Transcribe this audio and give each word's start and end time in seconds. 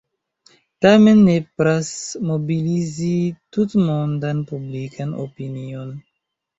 Tamen 0.85 1.21
nepras 1.27 1.91
mobilizi 2.31 3.13
tutmondan 3.53 4.45
publikan 4.53 5.17
opinion. 5.29 5.99